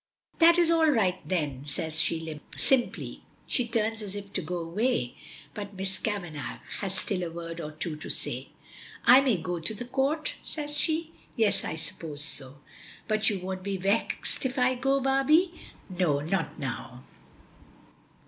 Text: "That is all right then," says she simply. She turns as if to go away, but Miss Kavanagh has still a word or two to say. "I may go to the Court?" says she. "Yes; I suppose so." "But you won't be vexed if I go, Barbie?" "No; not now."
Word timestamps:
"That 0.39 0.57
is 0.57 0.71
all 0.71 0.89
right 0.89 1.19
then," 1.29 1.63
says 1.67 1.99
she 1.99 2.41
simply. 2.57 3.21
She 3.45 3.67
turns 3.67 4.01
as 4.01 4.15
if 4.15 4.33
to 4.33 4.41
go 4.41 4.57
away, 4.57 5.15
but 5.53 5.75
Miss 5.75 5.99
Kavanagh 5.99 6.57
has 6.79 6.95
still 6.95 7.21
a 7.21 7.29
word 7.29 7.61
or 7.61 7.71
two 7.73 7.95
to 7.97 8.09
say. 8.09 8.49
"I 9.05 9.21
may 9.21 9.37
go 9.37 9.59
to 9.59 9.73
the 9.75 9.85
Court?" 9.85 10.33
says 10.41 10.75
she. 10.75 11.13
"Yes; 11.35 11.63
I 11.63 11.75
suppose 11.75 12.23
so." 12.23 12.61
"But 13.07 13.29
you 13.29 13.41
won't 13.41 13.61
be 13.61 13.77
vexed 13.77 14.43
if 14.43 14.57
I 14.57 14.73
go, 14.73 14.99
Barbie?" 15.01 15.53
"No; 15.87 16.19
not 16.21 16.57
now." 16.57 17.03